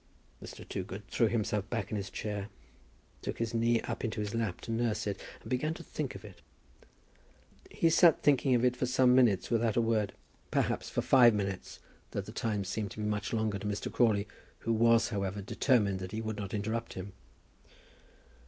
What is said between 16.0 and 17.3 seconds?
he would not interrupt him.